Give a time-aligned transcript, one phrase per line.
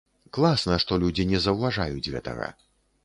[0.37, 2.47] Класна, што людзі не заўважаюць гэтага.